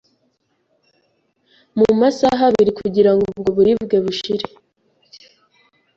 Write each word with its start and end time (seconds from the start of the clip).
mu 1.77 1.87
masaha 1.99 2.41
abiri 2.49 2.71
kugira 2.79 3.11
ngo 3.13 3.23
ubwo 3.31 3.49
buribwe 3.57 3.97
bushire. 4.05 4.45